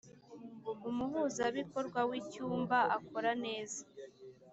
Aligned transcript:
umuhuzabikorwa 0.89 1.99
w 2.09 2.11
‘icyumba 2.21 2.77
akora 2.97 3.31
neza. 3.43 3.81